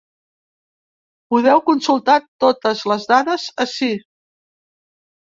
[1.35, 2.15] Podeu consultar
[2.45, 3.91] totes les dades ací.